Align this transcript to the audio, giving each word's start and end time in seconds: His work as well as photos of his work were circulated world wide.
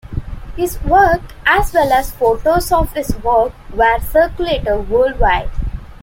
His 0.57 0.81
work 0.81 1.21
as 1.45 1.71
well 1.75 1.93
as 1.93 2.09
photos 2.09 2.71
of 2.71 2.91
his 2.93 3.15
work 3.17 3.53
were 3.71 3.99
circulated 3.99 4.89
world 4.89 5.19
wide. 5.19 5.51